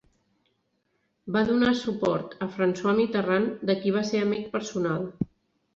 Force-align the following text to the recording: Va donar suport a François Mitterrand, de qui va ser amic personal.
Va 1.35 1.43
donar 1.49 1.75
suport 1.81 2.33
a 2.47 2.49
François 2.57 2.99
Mitterrand, 3.03 3.55
de 3.71 3.79
qui 3.85 3.97
va 3.99 4.05
ser 4.13 4.25
amic 4.27 4.51
personal. 4.59 5.09